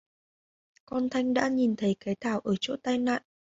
con 0.85 1.09
thanh 1.09 1.33
đã 1.33 1.47
nhìn 1.49 1.75
thấy 1.75 1.95
cái 1.99 2.15
thảo 2.21 2.39
ở 2.39 2.53
chỗ 2.61 2.75
tai 2.83 2.97
nạn 2.97 3.21